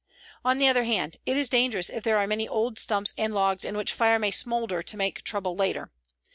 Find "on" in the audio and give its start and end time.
0.43-0.57